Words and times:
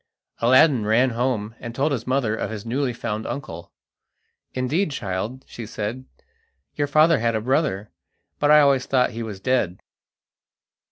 Aladdin 0.39 0.83
ran 0.83 1.11
home, 1.11 1.53
and 1.59 1.75
told 1.75 1.91
his 1.91 2.07
mother 2.07 2.35
of 2.35 2.49
his 2.49 2.65
newly 2.65 2.91
found 2.91 3.27
uncle. 3.27 3.71
"Indeed, 4.55 4.89
child," 4.89 5.45
she 5.47 5.67
said, 5.67 6.05
"your 6.73 6.87
father 6.87 7.19
had 7.19 7.35
a 7.35 7.41
brother, 7.41 7.91
but 8.39 8.49
I 8.49 8.61
always 8.61 8.87
thought 8.87 9.11
he 9.11 9.21
was 9.21 9.39
dead." 9.39 9.77